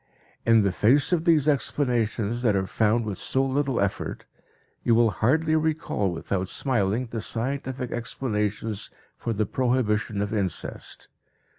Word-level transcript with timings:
In 0.47 0.63
the 0.63 0.71
face 0.71 1.11
of 1.13 1.25
these 1.25 1.47
explanations 1.47 2.41
that 2.41 2.55
are 2.55 2.65
found 2.65 3.05
with 3.05 3.19
so 3.19 3.45
little 3.45 3.79
effort, 3.79 4.25
you 4.83 4.95
will 4.95 5.11
hardly 5.11 5.55
recall 5.55 6.09
without 6.11 6.49
smiling 6.49 7.05
the 7.05 7.21
scientific 7.21 7.91
explanations 7.91 8.89
for 9.15 9.31
the 9.31 9.45
prohibition 9.45 10.19
of 10.23 10.33
incest. 10.33 11.07